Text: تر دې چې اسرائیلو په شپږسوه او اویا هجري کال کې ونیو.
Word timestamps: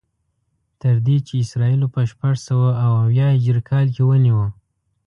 تر 0.81 0.95
دې 1.05 1.17
چې 1.27 1.33
اسرائیلو 1.43 1.87
په 1.95 2.01
شپږسوه 2.11 2.69
او 2.83 2.91
اویا 3.03 3.27
هجري 3.35 3.61
کال 3.69 3.85
کې 3.95 4.03
ونیو. 4.05 4.41